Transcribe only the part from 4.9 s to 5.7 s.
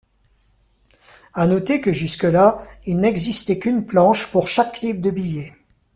de billets.